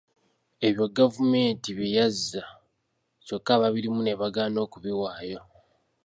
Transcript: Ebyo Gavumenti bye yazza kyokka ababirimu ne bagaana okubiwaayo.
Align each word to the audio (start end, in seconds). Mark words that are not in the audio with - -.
Ebyo 0.67 0.85
Gavumenti 0.97 1.69
bye 1.77 1.91
yazza 1.95 2.43
kyokka 3.25 3.51
ababirimu 3.57 4.01
ne 4.03 4.13
bagaana 4.21 4.57
okubiwaayo. 4.65 5.41